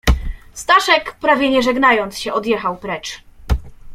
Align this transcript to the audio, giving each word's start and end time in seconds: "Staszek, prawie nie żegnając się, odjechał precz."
"Staszek, 0.53 1.15
prawie 1.15 1.49
nie 1.49 1.61
żegnając 1.61 2.17
się, 2.17 2.33
odjechał 2.33 2.77
precz." 2.77 3.23